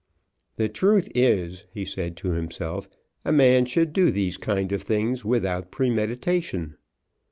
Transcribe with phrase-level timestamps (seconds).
[0.55, 2.89] "The truth is," he said to himself,
[3.23, 6.75] "a man should do these kind of things without premeditation."